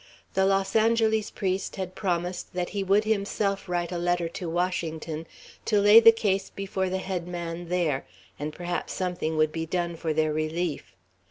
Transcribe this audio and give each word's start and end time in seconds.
The 0.33 0.47
Los 0.47 0.75
Angeles 0.75 1.29
priest 1.29 1.75
had 1.75 1.93
promised 1.93 2.53
that 2.55 2.69
he 2.69 2.83
would 2.83 3.03
himself 3.03 3.69
write 3.69 3.91
a 3.91 3.99
letter 3.99 4.27
to 4.29 4.49
Washington, 4.49 5.27
to 5.65 5.79
lay 5.79 5.99
the 5.99 6.11
case 6.11 6.49
before 6.49 6.89
the 6.89 6.97
head 6.97 7.27
man 7.27 7.69
there, 7.69 8.07
and 8.39 8.51
perhaps 8.51 8.93
something 8.93 9.37
would 9.37 9.51
be 9.51 9.67
done 9.67 9.95
for 9.95 10.11
their 10.11 10.33
relief. 10.33 10.95